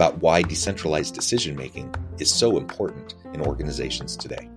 [0.00, 4.48] about why decentralized decision making is so important in organizations today.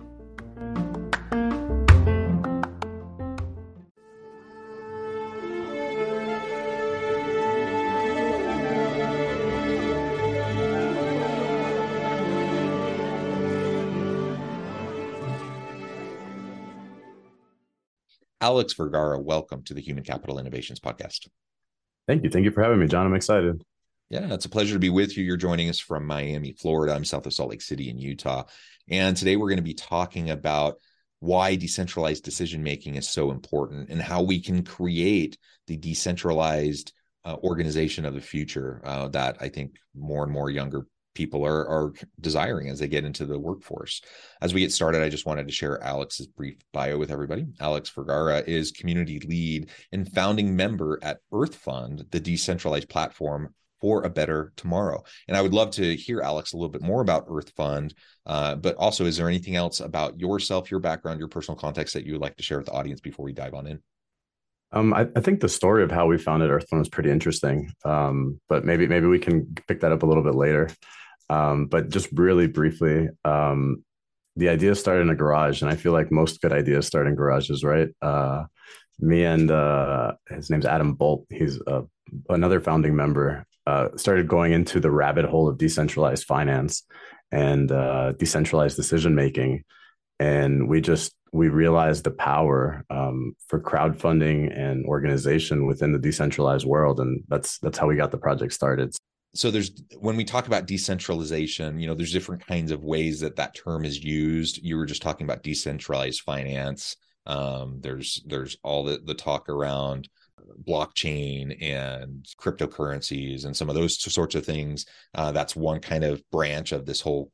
[18.40, 21.28] Alex Vergara, welcome to the Human Capital Innovations Podcast.
[22.06, 22.30] Thank you.
[22.30, 23.04] Thank you for having me, John.
[23.04, 23.62] I'm excited.
[24.10, 25.24] Yeah, it's a pleasure to be with you.
[25.24, 26.94] You're joining us from Miami, Florida.
[26.94, 28.44] I'm south of Salt Lake City in Utah.
[28.88, 30.76] And today we're going to be talking about
[31.20, 36.92] why decentralized decision making is so important and how we can create the decentralized
[37.24, 41.66] uh, organization of the future uh, that I think more and more younger people are
[41.66, 44.02] are desiring as they get into the workforce.
[44.42, 47.46] As we get started, I just wanted to share Alex's brief bio with everybody.
[47.60, 54.02] Alex Vergara is community lead and founding member at Earth Fund, the decentralized platform for
[54.02, 55.04] a better tomorrow.
[55.28, 57.92] And I would love to hear Alex a little bit more about Earth Fund,
[58.24, 62.06] uh, but also is there anything else about yourself, your background, your personal context that
[62.06, 63.82] you would like to share with the audience before we dive on in?
[64.72, 67.70] Um, I, I, think the story of how we founded Earth Fund is pretty interesting,
[67.84, 70.70] um, but maybe maybe we can pick that up a little bit later.
[71.28, 73.84] Um, but just really briefly, um,
[74.34, 77.16] the idea started in a garage, and I feel like most good ideas start in
[77.16, 77.90] garages, right?
[78.00, 78.44] Uh,
[78.98, 81.26] me and uh, his name's Adam Bolt.
[81.28, 81.82] He's uh,
[82.28, 83.46] another founding member.
[83.66, 86.82] Uh, started going into the rabbit hole of decentralized finance
[87.32, 89.64] and uh, decentralized decision making,
[90.20, 96.66] and we just we realized the power um, for crowdfunding and organization within the decentralized
[96.66, 98.94] world, and that's that's how we got the project started.
[99.34, 103.36] So there's when we talk about decentralization you know there's different kinds of ways that
[103.36, 104.58] that term is used.
[104.58, 106.96] You were just talking about decentralized finance.
[107.26, 110.08] Um, there's there's all the, the talk around
[110.66, 116.22] blockchain and cryptocurrencies and some of those sorts of things uh, that's one kind of
[116.30, 117.30] branch of this whole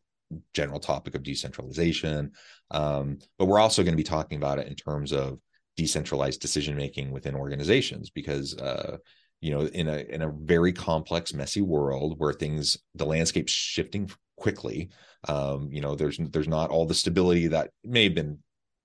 [0.55, 2.31] general topic of decentralization
[2.71, 5.39] um, but we're also going to be talking about it in terms of
[5.77, 8.97] decentralized decision making within organizations because uh,
[9.41, 14.11] you know in a in a very complex messy world where things the landscape's shifting
[14.37, 14.89] quickly
[15.29, 18.39] um you know there's there's not all the stability that may have been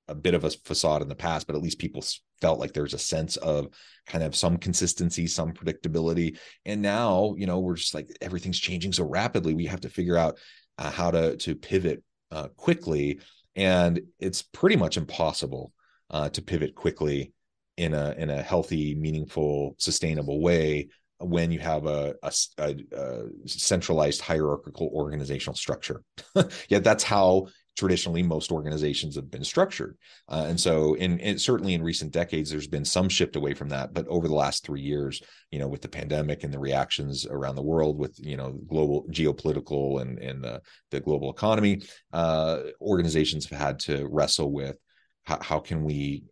[0.08, 2.04] a bit of a facade in the past but at least people
[2.42, 3.68] felt like there's a sense of
[4.06, 8.92] kind of some consistency some predictability and now you know we're just like everything's changing
[8.92, 10.38] so rapidly we have to figure out
[10.78, 13.20] uh, how to to pivot uh, quickly
[13.56, 15.72] and it's pretty much impossible
[16.12, 17.34] uh, to pivot quickly
[17.78, 20.90] in a in a healthy, meaningful, sustainable way
[21.20, 26.04] when you have a, a, a, centralized hierarchical organizational structure.
[26.70, 29.98] yeah, that's how traditionally most organizations have been structured.
[30.30, 33.70] Uh, and so, in, in, certainly in recent decades, there's been some shift away from
[33.70, 33.94] that.
[33.94, 35.22] But over the last three years,
[35.52, 39.06] you know, with the pandemic and the reactions around the world, with you know global
[39.12, 41.82] geopolitical and and the, the global economy,
[42.14, 44.78] uh, organizations have had to wrestle with
[45.26, 46.24] how, how can we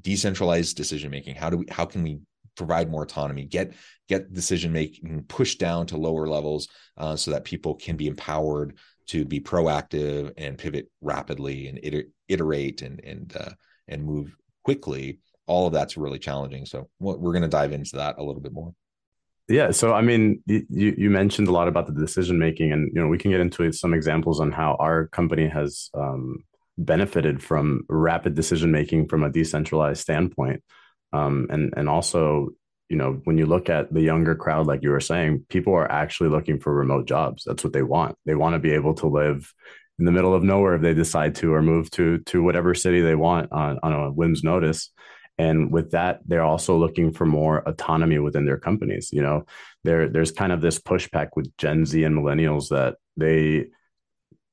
[0.00, 2.18] decentralize decision making how do we how can we
[2.56, 3.74] provide more autonomy get
[4.08, 8.76] get decision making pushed down to lower levels uh, so that people can be empowered
[9.08, 13.52] to be proactive and pivot rapidly and iter- iterate and and uh,
[13.88, 16.64] and move quickly all of that's really challenging.
[16.64, 18.72] So we're going to dive into that a little bit more.
[19.46, 19.72] Yeah.
[19.72, 23.08] So i mean you you mentioned a lot about the decision making and you know
[23.08, 26.44] we can get into some examples on how our company has um,
[26.78, 30.62] benefited from rapid decision making from a decentralized standpoint.
[31.12, 32.48] Um, and and also,
[32.88, 35.90] you know, when you look at the younger crowd, like you were saying, people are
[35.90, 37.44] actually looking for remote jobs.
[37.44, 38.16] That's what they want.
[38.26, 39.52] They want to be able to live
[39.98, 43.00] in the middle of nowhere if they decide to, or move to to whatever city
[43.00, 44.90] they want on, on a whim's notice.
[45.38, 49.10] And with that, they're also looking for more autonomy within their companies.
[49.12, 49.46] You know,
[49.82, 53.66] there there's kind of this pushback with Gen Z and millennials that they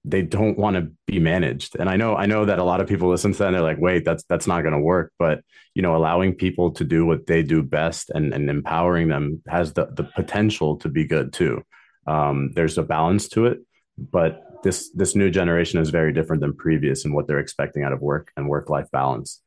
[0.04, 1.76] they don't want to be managed.
[1.80, 3.62] And I know I know that a lot of people listen to that and they're
[3.62, 5.14] like, wait, that's that's not going to work.
[5.20, 5.44] But
[5.76, 9.74] you know, allowing people to do what they do best and, and empowering them has
[9.74, 11.64] the the potential to be good too.
[12.08, 13.60] Um, there's a balance to it,
[13.98, 17.94] but this this new generation is very different than previous in what they're expecting out
[17.94, 19.42] of work and work life balance.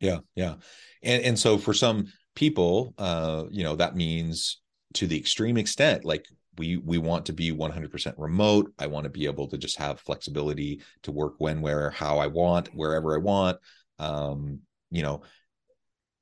[0.00, 0.56] Yeah, yeah,
[1.02, 4.60] and and so for some people, uh, you know, that means
[4.94, 6.26] to the extreme extent, like
[6.58, 8.72] we we want to be 100% remote.
[8.78, 12.26] I want to be able to just have flexibility to work when, where, how I
[12.26, 13.58] want, wherever I want.
[13.98, 14.60] Um,
[14.90, 15.22] you know,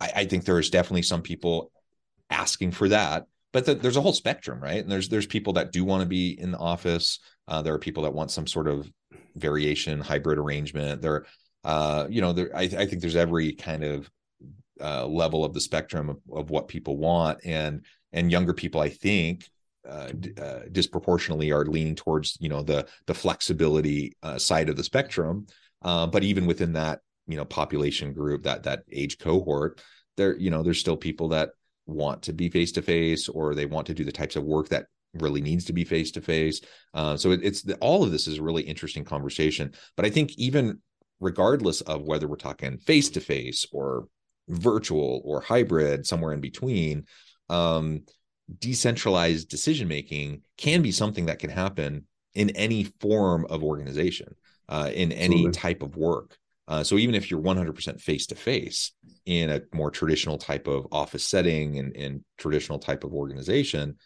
[0.00, 1.70] I, I think there is definitely some people
[2.30, 5.72] asking for that but the, there's a whole spectrum right and there's there's people that
[5.72, 8.68] do want to be in the office uh, there are people that want some sort
[8.68, 8.90] of
[9.36, 11.24] variation hybrid arrangement there
[11.64, 14.10] uh, you know there I, I, think there's every kind of
[14.80, 18.88] uh, level of the spectrum of, of, what people want and and younger people i
[18.88, 19.48] think
[19.88, 24.84] uh, uh, disproportionately are leaning towards you know the the flexibility uh, side of the
[24.84, 25.46] spectrum
[25.82, 29.82] but even within that you know population group that that age cohort
[30.16, 31.50] there you know there's still people that
[31.86, 34.68] want to be face to face or they want to do the types of work
[34.68, 36.60] that really needs to be face to face.
[36.94, 39.72] So it, it's the, all of this is a really interesting conversation.
[39.96, 40.80] But I think even
[41.20, 44.08] regardless of whether we're talking face to face or
[44.48, 47.04] virtual or hybrid, somewhere in between,
[47.48, 48.02] um,
[48.58, 52.04] decentralized decision making can be something that can happen
[52.34, 54.34] in any form of organization,
[54.68, 55.52] uh, in any Absolutely.
[55.52, 56.36] type of work.
[56.66, 58.92] Uh, so even if you're 100% face to face
[59.26, 63.96] in a more traditional type of office setting and, and traditional type of organization,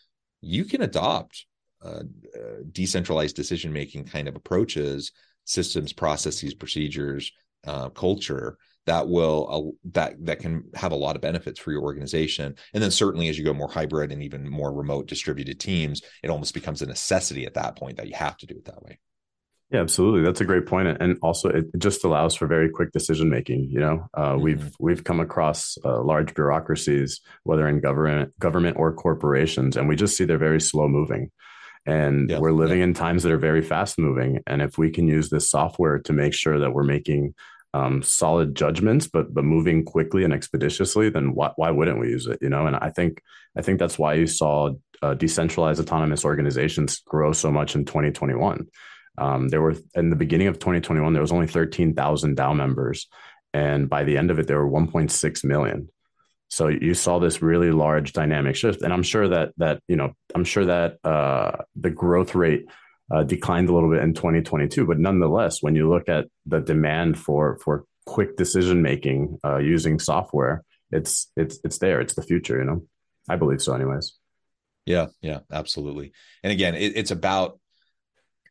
[0.41, 1.47] you can adopt
[1.85, 2.03] uh,
[2.35, 5.13] uh, decentralized decision making kind of approaches,
[5.45, 7.31] systems, processes, procedures,
[7.67, 8.59] uh, culture
[8.89, 12.57] that will that that can have a lot of benefits for your organization.
[12.73, 16.31] And then certainly as you go more hybrid and even more remote distributed teams, it
[16.31, 18.99] almost becomes a necessity at that point that you have to do it that way.
[19.71, 20.23] Yeah, absolutely.
[20.23, 23.69] That's a great point, and also it just allows for very quick decision making.
[23.71, 24.43] You know, uh, mm-hmm.
[24.43, 29.97] we've we've come across uh, large bureaucracies, whether in government, government or corporations, and we
[29.97, 31.31] just see they're very slow moving.
[31.85, 32.85] And yeah, we're living yeah.
[32.85, 34.41] in times that are very fast moving.
[34.47, 37.35] And if we can use this software to make sure that we're making
[37.75, 42.27] um, solid judgments, but but moving quickly and expeditiously, then why, why wouldn't we use
[42.27, 42.39] it?
[42.41, 43.23] You know, and I think
[43.57, 44.73] I think that's why you saw
[45.03, 48.67] uh, decentralized autonomous organizations grow so much in 2021
[49.19, 53.09] um, there were in the beginning of 2021, there was only 13,000 DAO members,
[53.53, 55.89] and by the end of it, there were 1.6 million.
[56.49, 60.13] So you saw this really large dynamic shift, and I'm sure that that you know
[60.35, 62.67] I'm sure that uh, the growth rate
[63.11, 67.19] uh, declined a little bit in 2022, but nonetheless, when you look at the demand
[67.19, 72.01] for for quick decision making uh, using software, it's it's it's there.
[72.01, 72.59] It's the future.
[72.59, 72.83] You know,
[73.29, 73.75] I believe so.
[73.75, 74.19] Anyways.
[74.87, 76.13] Yeah, yeah, absolutely.
[76.43, 77.61] And again, it, it's about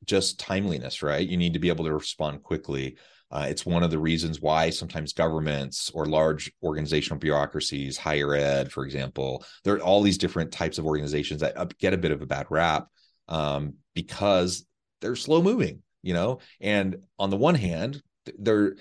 [0.05, 1.27] just timeliness, right?
[1.27, 2.97] You need to be able to respond quickly.
[3.31, 8.71] Uh, it's one of the reasons why sometimes governments or large organizational bureaucracies, higher ed,
[8.71, 12.21] for example, there are all these different types of organizations that get a bit of
[12.21, 12.87] a bad rap
[13.27, 14.65] um, because
[15.01, 16.39] they're slow moving, you know.
[16.61, 18.01] And on the one hand,
[18.37, 18.75] they're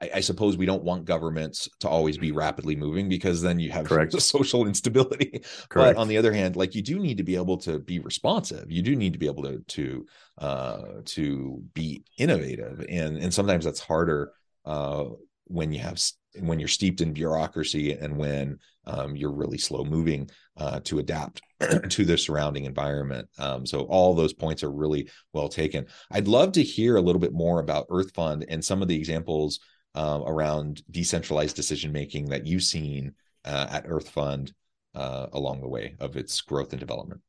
[0.00, 3.70] I, I, suppose we don't want governments to always be rapidly moving because then you
[3.72, 4.20] have Correct.
[4.20, 5.42] social instability.
[5.68, 5.96] Correct.
[5.96, 8.70] But on the other hand, like you do need to be able to be responsive.
[8.70, 10.06] You do need to be able to to
[10.38, 14.32] uh, to be innovative, and and sometimes that's harder
[14.64, 15.04] uh,
[15.44, 16.00] when you have
[16.40, 21.40] when you're steeped in bureaucracy and when um, you're really slow moving uh, to adapt
[21.90, 23.28] to the surrounding environment.
[23.38, 25.86] Um, so all those points are really well taken.
[26.10, 28.96] I'd love to hear a little bit more about Earth Fund and some of the
[28.96, 29.60] examples
[29.94, 33.14] uh, around decentralized decision making that you've seen
[33.44, 34.52] uh, at Earth Fund
[34.94, 37.20] uh, along the way of its growth and development?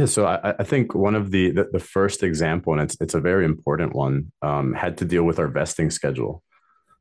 [0.00, 3.12] Yeah, so I, I, think one of the, the, the first example, and it's it's
[3.12, 6.42] a very important one, um, had to deal with our vesting schedule.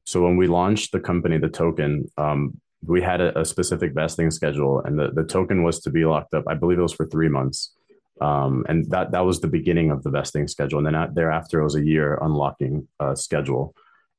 [0.04, 4.32] So when we launched the company, the token, um, we had a, a, specific vesting
[4.32, 6.44] schedule, and the, the token was to be locked up.
[6.50, 7.74] I believe it was for three months,
[8.20, 10.80] um, and that that was the beginning of the vesting schedule.
[10.80, 13.76] And then thereafter, it was a year unlocking uh, schedule,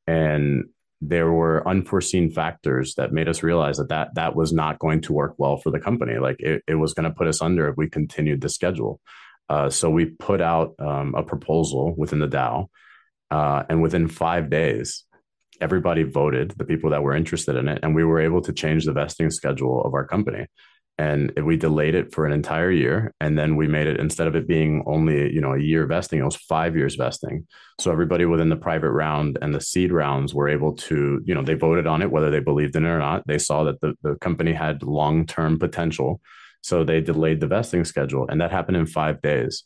[0.07, 0.65] and
[1.01, 5.13] there were unforeseen factors that made us realize that that, that was not going to
[5.13, 6.19] work well for the company.
[6.19, 9.01] Like it, it was going to put us under if we continued the schedule.
[9.49, 12.67] Uh, so we put out um, a proposal within the DAO,
[13.31, 15.05] uh, and within five days,
[15.61, 18.85] everybody voted, the people that were interested in it, and we were able to change
[18.85, 20.47] the vesting schedule of our company.
[21.01, 24.37] And we delayed it for an entire year, and then we made it instead of
[24.37, 27.47] it being only you know a year vesting, it was five years vesting.
[27.81, 31.43] So everybody within the private round and the seed rounds were able to you know
[31.43, 33.27] they voted on it whether they believed in it or not.
[33.27, 36.21] They saw that the the company had long term potential,
[36.63, 39.65] so they delayed the vesting schedule, and that happened in five days.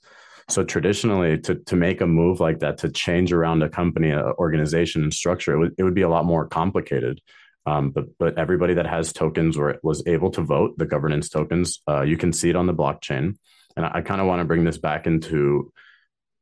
[0.49, 5.03] So traditionally, to to make a move like that, to change around a company, organization,
[5.03, 7.21] and structure, it would, it would be a lot more complicated.
[7.67, 11.81] Um, but but everybody that has tokens or was able to vote, the governance tokens,
[11.89, 13.37] uh, you can see it on the blockchain.
[13.77, 15.73] And I, I kind of want to bring this back into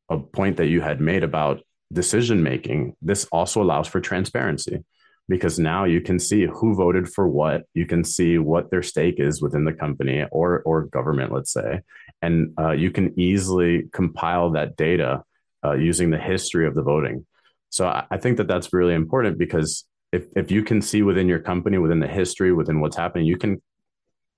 [0.08, 1.62] a point that you had made about
[1.92, 2.96] decision making.
[3.00, 4.84] This also allows for transparency
[5.28, 7.62] because now you can see who voted for what.
[7.74, 11.82] You can see what their stake is within the company or or government, let's say,
[12.20, 15.22] and uh, you can easily compile that data
[15.64, 17.26] uh, using the history of the voting.
[17.70, 21.28] So I, I think that that's really important because if if you can see within
[21.28, 23.60] your company, within the history, within what's happening, you can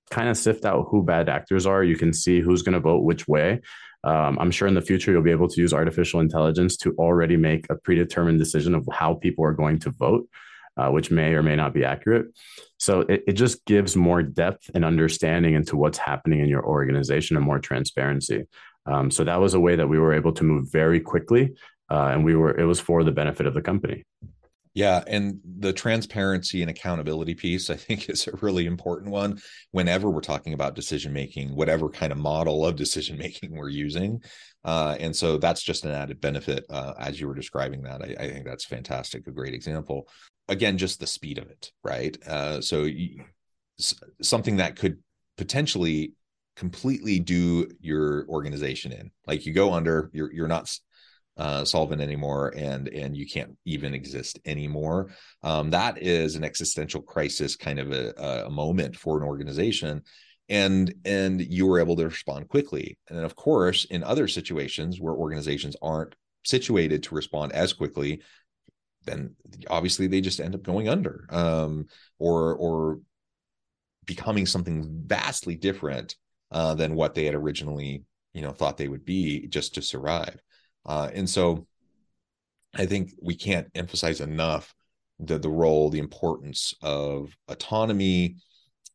[0.09, 1.83] kind of sift out who bad actors are.
[1.83, 3.61] You can see who's going to vote which way.
[4.03, 7.37] Um, I'm sure in the future you'll be able to use artificial intelligence to already
[7.37, 10.29] make a predetermined decision of how people are going to vote,
[10.77, 12.27] uh, which may or may not be accurate.
[12.77, 17.35] So it, it just gives more depth and understanding into what's happening in your organization
[17.35, 18.45] and more transparency.
[18.85, 21.55] Um, so that was a way that we were able to move very quickly,
[21.89, 24.03] uh, and we were it was for the benefit of the company.
[24.75, 29.41] Yeah, and the transparency and accountability piece, I think, is a really important one
[29.71, 34.21] whenever we're talking about decision making, whatever kind of model of decision making we're using.
[34.65, 38.01] Uh, and so that's just an added benefit uh, as you were describing that.
[38.01, 40.09] I, I, think that's fantastic, a great example.
[40.49, 42.17] Again, just the speed of it, right?
[42.27, 43.23] Uh, so you,
[44.21, 44.97] something that could
[45.37, 46.13] potentially
[46.55, 50.73] completely do your organization in, like you go under, you're you're not
[51.37, 55.09] uh, solvent anymore and and you can't even exist anymore.
[55.43, 60.01] Um, that is an existential crisis kind of a, a moment for an organization.
[60.47, 62.97] And and you were able to respond quickly.
[63.09, 68.21] And of course in other situations where organizations aren't situated to respond as quickly
[69.05, 69.35] then
[69.69, 71.85] obviously they just end up going under um,
[72.19, 72.99] or or
[74.05, 76.15] becoming something vastly different
[76.51, 80.39] uh, than what they had originally you know thought they would be just to survive
[80.85, 81.65] uh, and so
[82.73, 84.73] I think we can't emphasize enough
[85.19, 88.37] the, the role, the importance of autonomy,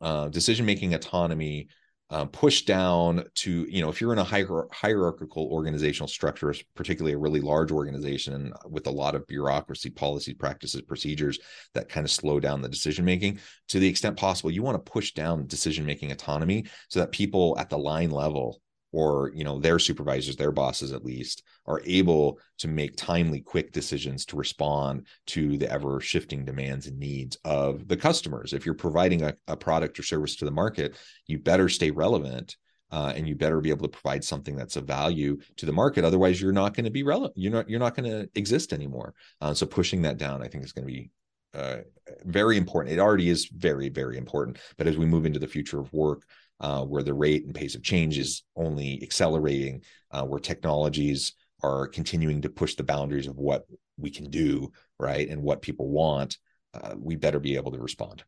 [0.00, 1.68] uh, decision making autonomy,
[2.11, 7.12] uh, push down to you know if you're in a hier- hierarchical organizational structure particularly
[7.12, 11.38] a really large organization with a lot of bureaucracy policy practices procedures
[11.73, 14.90] that kind of slow down the decision making to the extent possible you want to
[14.90, 18.61] push down decision making autonomy so that people at the line level
[18.92, 23.73] or you know their supervisors their bosses at least are able to make timely quick
[23.73, 28.52] decisions to respond to the ever shifting demands and needs of the customers.
[28.52, 32.56] If you're providing a, a product or service to the market you better stay relevant
[32.92, 36.04] uh, and you better be able to provide something that's of value to the market.
[36.04, 39.14] Otherwise you're not going to be relevant you're not you're not going to exist anymore.
[39.40, 41.11] Uh, so pushing that down i think is going to be
[41.54, 41.78] uh,
[42.25, 42.94] very important.
[42.94, 44.59] It already is very very important.
[44.76, 46.25] But as we move into the future of work
[46.61, 51.87] uh, where the rate and pace of change is only accelerating, uh, where technologies are
[51.87, 53.67] continuing to push the boundaries of what
[53.99, 56.38] we can do, right, and what people want,
[56.75, 58.25] uh, we better be able to respond.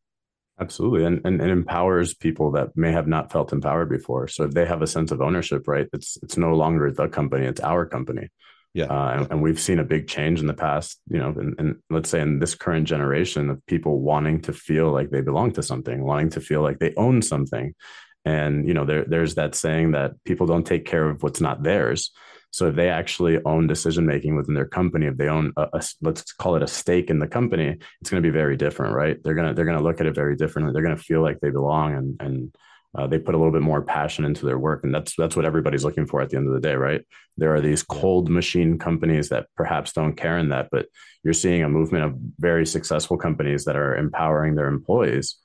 [0.60, 4.28] Absolutely, and, and it empowers people that may have not felt empowered before.
[4.28, 7.46] So if they have a sense of ownership, right, it's it's no longer the company;
[7.46, 8.28] it's our company.
[8.74, 11.00] Yeah, uh, and, and, we've seen a big change in the past.
[11.08, 15.10] You know, and let's say in this current generation of people wanting to feel like
[15.10, 17.74] they belong to something, wanting to feel like they own something,
[18.24, 21.62] and you know, there, there's that saying that people don't take care of what's not
[21.62, 22.12] theirs.
[22.50, 25.82] So if they actually own decision making within their company, if they own a, a,
[26.02, 29.16] let's call it a stake in the company, it's going to be very different, right?
[29.24, 30.72] They're gonna they're gonna look at it very differently.
[30.72, 32.56] They're gonna feel like they belong and and
[32.94, 35.46] uh, they put a little bit more passion into their work, and that's that's what
[35.46, 37.02] everybody's looking for at the end of the day, right?
[37.38, 40.86] There are these cold machine companies that perhaps don't care in that, but
[41.24, 45.36] you're seeing a movement of very successful companies that are empowering their employees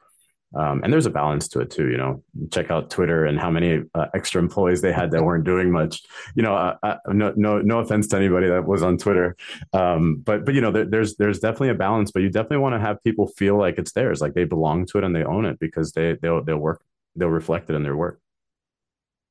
[0.56, 1.90] um, and there's a balance to it too.
[1.90, 5.44] You know, check out Twitter and how many uh, extra employees they had that weren't
[5.44, 6.02] doing much.
[6.36, 6.76] You know,
[7.08, 9.36] no, no, no offense to anybody that was on Twitter,
[9.74, 12.12] um, but but you know, there, there's there's definitely a balance.
[12.12, 14.98] But you definitely want to have people feel like it's theirs, like they belong to
[14.98, 16.82] it and they own it because they they'll they'll work
[17.16, 18.22] they'll reflect it in their work.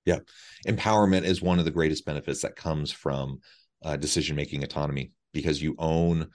[0.05, 0.19] Yeah,
[0.67, 3.41] empowerment is one of the greatest benefits that comes from
[3.85, 6.29] uh, decision making autonomy because you own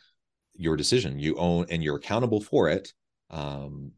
[0.56, 2.92] your decision, you own and you're accountable for it.
[3.30, 3.94] Um,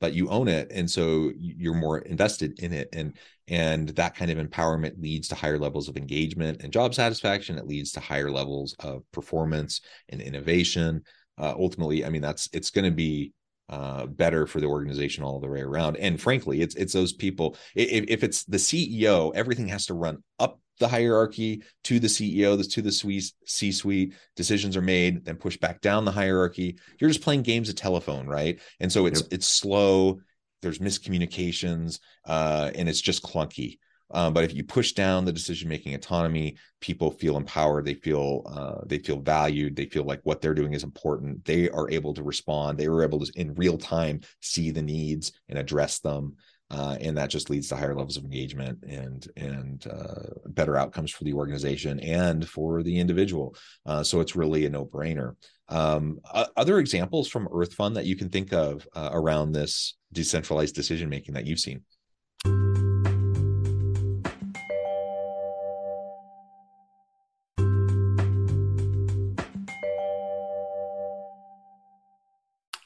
[0.00, 3.16] but you own it and so you're more invested in it and
[3.48, 7.56] and that kind of empowerment leads to higher levels of engagement and job satisfaction.
[7.56, 11.02] It leads to higher levels of performance and innovation.
[11.38, 13.32] Uh, ultimately i mean that's it's going to be
[13.70, 15.96] uh, better for the organization all the way around.
[15.98, 20.22] And frankly it's it's those people if, if it's the ceo everything has to run
[20.38, 24.14] up the hierarchy to the CEO, this to the C suite.
[24.36, 26.78] Decisions are made, then push back down the hierarchy.
[26.98, 28.60] You're just playing games of telephone, right?
[28.80, 29.28] And so it's yep.
[29.32, 30.20] it's slow.
[30.60, 33.78] There's miscommunications, uh, and it's just clunky.
[34.10, 37.84] Um, but if you push down the decision making autonomy, people feel empowered.
[37.84, 39.76] They feel uh, they feel valued.
[39.76, 41.44] They feel like what they're doing is important.
[41.44, 42.78] They are able to respond.
[42.78, 46.36] They are able to in real time see the needs and address them
[46.70, 51.10] uh, and that just leads to higher levels of engagement and and uh, better outcomes
[51.10, 53.56] for the organization and for the individual.
[53.86, 55.34] Uh, so it's really a no brainer.
[55.68, 56.20] Um,
[56.56, 61.08] other examples from Earth Fund that you can think of uh, around this decentralized decision
[61.08, 61.82] making that you've seen.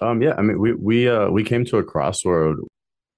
[0.02, 2.58] Um, yeah, I mean, we we uh, we came to a crossroad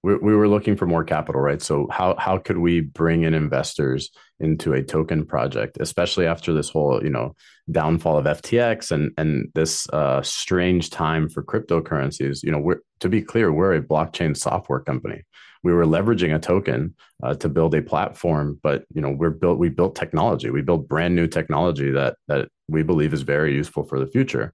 [0.05, 1.61] we, we were looking for more capital, right?
[1.61, 6.69] So how how could we bring in investors into a token project, especially after this
[6.69, 7.35] whole you know
[7.71, 12.43] downfall of FTX and and this uh, strange time for cryptocurrencies?
[12.43, 15.23] You know, we're to be clear, we're a blockchain software company.
[15.63, 16.93] We were leveraging a token
[17.23, 20.51] uh, to build a platform, but you know we're built we built technology.
[20.51, 24.53] We built brand new technology that that we believe is very useful for the future,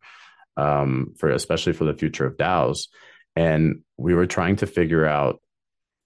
[0.55, 2.87] um, for especially for the future of DAOs
[3.35, 5.41] and we were trying to figure out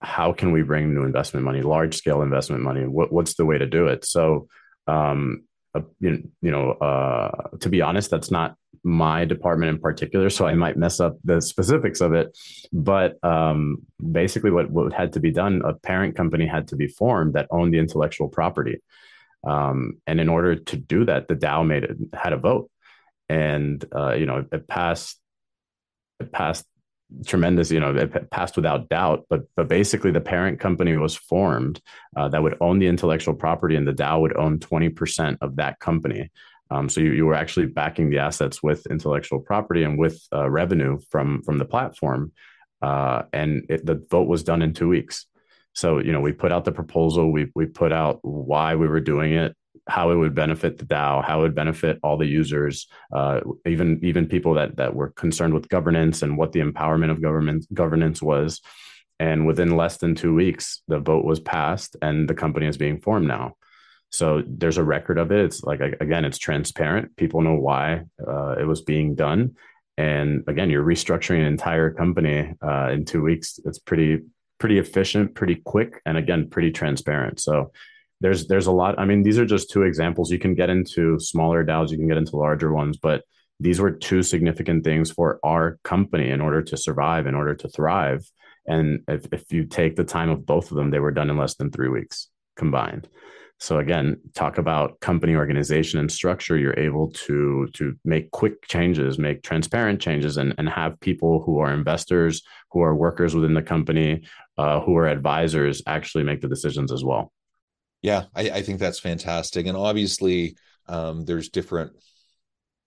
[0.01, 2.85] how can we bring new investment money large scale investment money?
[2.85, 4.05] What, what's the way to do it?
[4.05, 4.47] So
[4.87, 10.29] um, uh, you, you know uh, to be honest that's not my department in particular
[10.29, 12.37] so i might mess up the specifics of it.
[12.71, 16.87] But um, basically what, what had to be done a parent company had to be
[16.87, 18.81] formed that owned the intellectual property.
[19.45, 22.69] Um, and in order to do that the dao made it had a vote.
[23.27, 25.19] And uh, you know it passed
[26.19, 26.65] it passed
[27.25, 31.79] tremendous you know it passed without doubt but but basically the parent company was formed
[32.17, 35.79] uh, that would own the intellectual property and the dao would own 20% of that
[35.79, 36.31] company.
[36.71, 40.49] Um, so you, you were actually backing the assets with intellectual property and with uh,
[40.49, 42.31] revenue from from the platform
[42.81, 45.27] uh, and it, the vote was done in two weeks.
[45.73, 48.99] So you know we put out the proposal we we put out why we were
[48.99, 49.55] doing it
[49.87, 53.99] how it would benefit the DAO, how it would benefit all the users, uh, even
[54.03, 58.21] even people that that were concerned with governance and what the empowerment of government governance
[58.21, 58.61] was.
[59.19, 62.99] And within less than two weeks, the vote was passed, and the company is being
[62.99, 63.55] formed now.
[64.11, 65.45] So there's a record of it.
[65.45, 67.15] It's like again, it's transparent.
[67.15, 69.55] People know why uh, it was being done,
[69.97, 73.59] and again, you're restructuring an entire company uh, in two weeks.
[73.65, 74.21] It's pretty
[74.57, 77.39] pretty efficient, pretty quick, and again, pretty transparent.
[77.39, 77.71] So
[78.21, 78.97] there's there's a lot.
[78.97, 80.31] I mean, these are just two examples.
[80.31, 83.23] You can get into smaller DAOs, you can get into larger ones, but
[83.59, 87.69] these were two significant things for our company in order to survive, in order to
[87.69, 88.29] thrive.
[88.67, 91.37] And if, if you take the time of both of them, they were done in
[91.37, 93.07] less than three weeks combined.
[93.59, 96.57] So again, talk about company organization and structure.
[96.57, 101.59] You're able to to make quick changes, make transparent changes, and and have people who
[101.59, 104.23] are investors, who are workers within the company,
[104.57, 107.31] uh, who are advisors, actually make the decisions as well.
[108.05, 109.65] Yeah, I, I think that's fantastic.
[109.65, 111.91] And obviously, um, there's different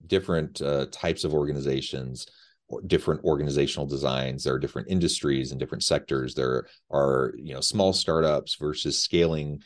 [0.07, 2.25] different uh, types of organizations
[2.69, 4.45] or different organizational designs.
[4.45, 6.35] There are different industries and different sectors.
[6.35, 9.61] There are you know small startups versus scaling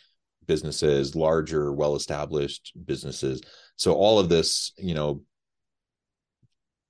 [0.47, 3.39] businesses larger well established businesses.
[3.75, 5.21] So all of this you know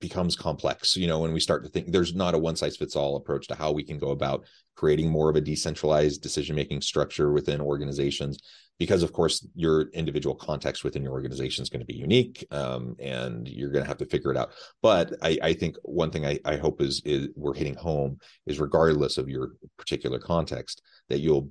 [0.04, 0.98] becomes complex.
[0.98, 3.48] You know when we start to think there's not a one size fits all approach
[3.48, 7.62] to how we can go about creating more of a decentralized decision making structure within
[7.62, 8.38] organizations
[8.78, 12.98] because of course your individual context within your organization is going to be unique um,
[13.00, 14.52] and you're going to have to figure it out.
[14.82, 18.60] But i, I think one thing I, I hope is, is we're hitting home is
[18.60, 21.50] regardless of your particular context that you'll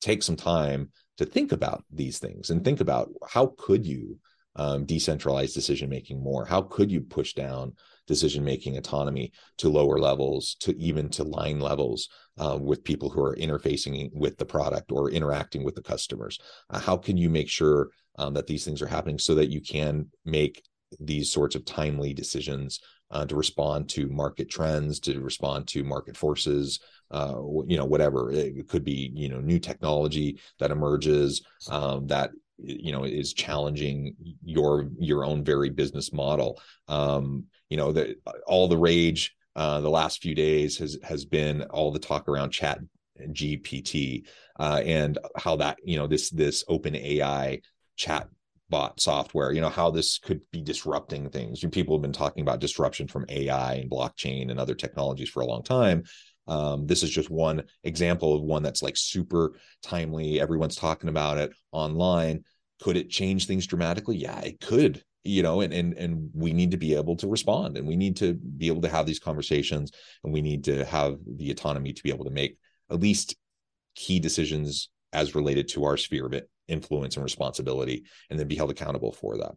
[0.00, 4.18] take some time to think about these things and think about how could you
[4.58, 6.44] um, decentralized decision making more?
[6.44, 7.72] How could you push down
[8.06, 13.22] decision making autonomy to lower levels, to even to line levels uh, with people who
[13.22, 16.38] are interfacing with the product or interacting with the customers?
[16.70, 19.60] Uh, how can you make sure um, that these things are happening so that you
[19.60, 20.62] can make
[21.00, 26.16] these sorts of timely decisions uh, to respond to market trends, to respond to market
[26.16, 32.06] forces, uh, you know, whatever it could be, you know, new technology that emerges um,
[32.06, 38.16] that you know is challenging your your own very business model um you know that
[38.46, 42.50] all the rage uh the last few days has has been all the talk around
[42.50, 42.80] chat
[43.30, 44.24] gpt
[44.58, 47.60] uh and how that you know this this OpenAI
[47.96, 48.28] chat
[48.70, 51.64] bot software, you know, how this could be disrupting things.
[51.72, 55.46] People have been talking about disruption from AI and blockchain and other technologies for a
[55.46, 56.04] long time.
[56.48, 60.40] Um, this is just one example of one that's like super timely.
[60.40, 62.44] Everyone's talking about it online.
[62.80, 64.16] Could it change things dramatically?
[64.16, 65.02] Yeah, it could.
[65.24, 68.16] You know, and and and we need to be able to respond, and we need
[68.16, 69.92] to be able to have these conversations,
[70.24, 72.56] and we need to have the autonomy to be able to make
[72.90, 73.36] at least
[73.94, 78.70] key decisions as related to our sphere of influence and responsibility, and then be held
[78.70, 79.52] accountable for that.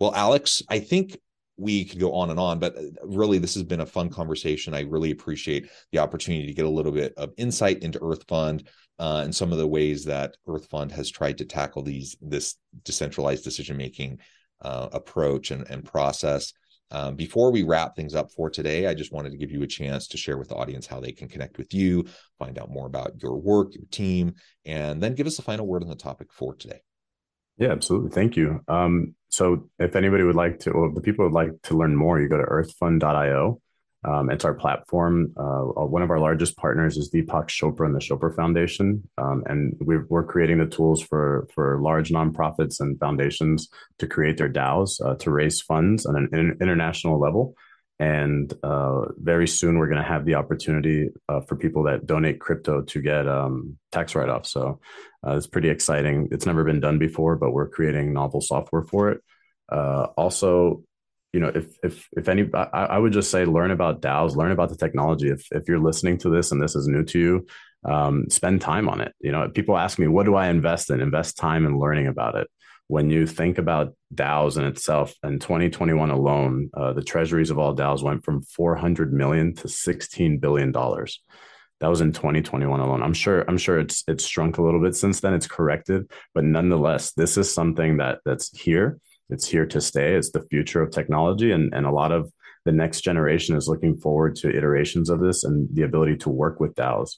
[0.00, 1.18] Well, Alex, I think
[1.60, 4.74] we could go on and on, but uh, really, this has been a fun conversation.
[4.74, 8.68] I really appreciate the opportunity to get a little bit of insight into Earth Fund
[8.98, 12.56] uh, and some of the ways that Earth Fund has tried to tackle these this
[12.84, 14.18] decentralized decision making
[14.62, 16.52] uh, approach and, and process.
[16.92, 19.66] Um, before we wrap things up for today, I just wanted to give you a
[19.66, 22.04] chance to share with the audience how they can connect with you,
[22.38, 25.82] find out more about your work, your team, and then give us a final word
[25.82, 26.80] on the topic for today.
[27.60, 28.10] Yeah, absolutely.
[28.10, 28.64] Thank you.
[28.68, 32.18] Um, so, if anybody would like to, or the people would like to learn more,
[32.18, 33.60] you go to earthfund.io.
[34.02, 35.34] Um, it's our platform.
[35.36, 39.76] Uh, one of our largest partners is Deepak Chopra and the Chopra Foundation, um, and
[39.84, 43.68] we are creating the tools for for large nonprofits and foundations
[43.98, 47.54] to create their DAOs uh, to raise funds on an in- international level.
[48.00, 52.40] And uh, very soon, we're going to have the opportunity uh, for people that donate
[52.40, 54.46] crypto to get um, tax write off.
[54.46, 54.80] So
[55.24, 56.28] uh, it's pretty exciting.
[56.32, 59.20] It's never been done before, but we're creating novel software for it.
[59.70, 60.82] Uh, also,
[61.34, 64.50] you know, if if if any, I, I, would just say learn about DAOs, learn
[64.50, 65.28] about the technology.
[65.28, 67.46] If if you're listening to this and this is new to you,
[67.84, 69.12] um, spend time on it.
[69.20, 71.02] You know, people ask me, what do I invest in?
[71.02, 72.48] Invest time in learning about it.
[72.90, 77.72] When you think about DAOs in itself, in 2021 alone, uh, the treasuries of all
[77.72, 81.22] DAOs went from 400 million to 16 billion dollars.
[81.78, 83.00] That was in 2021 alone.
[83.00, 83.44] I'm sure.
[83.46, 85.34] I'm sure it's it's shrunk a little bit since then.
[85.34, 88.98] It's corrected, but nonetheless, this is something that that's here
[89.28, 90.14] it's here to stay.
[90.16, 92.32] It's the future of technology, and and a lot of
[92.64, 96.58] the next generation is looking forward to iterations of this and the ability to work
[96.58, 97.12] with DAOs.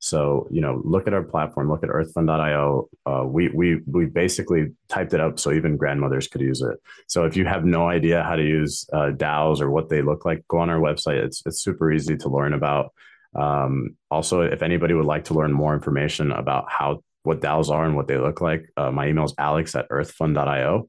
[0.00, 1.70] So you know, look at our platform.
[1.70, 2.88] Look at EarthFund.io.
[3.04, 6.78] Uh, we we we basically typed it up so even grandmothers could use it.
[7.08, 10.24] So if you have no idea how to use uh, DAOs or what they look
[10.24, 11.24] like, go on our website.
[11.24, 12.92] It's it's super easy to learn about.
[13.34, 17.84] Um, also, if anybody would like to learn more information about how what DAOs are
[17.84, 20.88] and what they look like, uh, my email is alex at earthfund.io.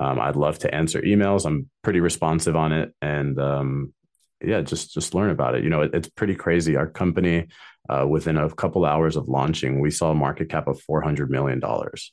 [0.00, 1.46] Um, I'd love to answer emails.
[1.46, 3.94] I'm pretty responsive on it, and um,
[4.42, 5.64] yeah, just just learn about it.
[5.64, 6.76] You know, it, it's pretty crazy.
[6.76, 7.48] Our company,
[7.88, 11.30] uh, within a couple hours of launching, we saw a market cap of four hundred
[11.30, 12.12] million dollars.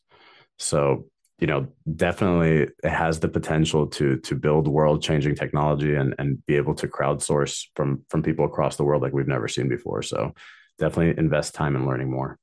[0.57, 1.05] So
[1.39, 6.43] you know, definitely it has the potential to to build world changing technology and and
[6.45, 10.01] be able to crowdsource from from people across the world like we've never seen before.
[10.01, 10.33] So
[10.79, 12.39] definitely invest time in learning more.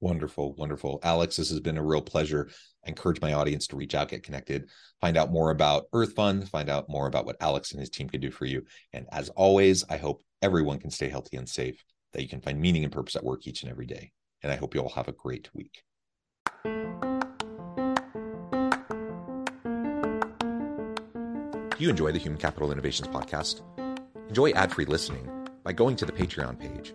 [0.00, 1.00] Wonderful, wonderful.
[1.02, 2.50] Alex, this has been a real pleasure.
[2.84, 4.68] I encourage my audience to reach out, get connected,
[5.00, 8.08] find out more about Earth Fund, find out more about what Alex and his team
[8.08, 8.64] can do for you.
[8.92, 11.82] And as always, I hope everyone can stay healthy and safe,
[12.12, 14.12] that you can find meaning and purpose at work each and every day.
[14.42, 15.82] And I hope you all have a great week.
[21.76, 23.62] Do you enjoy the Human Capital Innovations podcast?
[24.28, 25.28] Enjoy ad free listening
[25.62, 26.94] by going to the Patreon page,